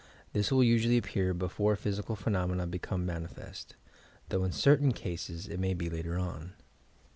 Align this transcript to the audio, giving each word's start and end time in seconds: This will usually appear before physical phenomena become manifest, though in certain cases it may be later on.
This 0.33 0.51
will 0.51 0.63
usually 0.63 0.97
appear 0.97 1.31
before 1.31 1.75
physical 1.75 2.15
phenomena 2.15 2.65
become 2.65 3.05
manifest, 3.05 3.75
though 4.29 4.43
in 4.43 4.51
certain 4.51 4.93
cases 4.93 5.47
it 5.47 5.59
may 5.59 5.75
be 5.75 5.91
later 5.91 6.17
on. 6.17 6.53